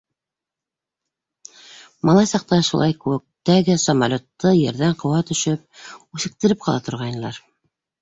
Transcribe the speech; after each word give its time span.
Малай 2.11 2.31
саҡта 2.31 2.59
шулай 2.71 2.97
күктәге 3.05 3.77
самолетты 3.85 4.57
ерҙән 4.63 5.01
ҡыуа 5.05 5.23
төшөп, 5.31 5.65
үсектереп 5.97 6.69
ҡала 6.69 6.85
торғайнылар. 6.91 7.43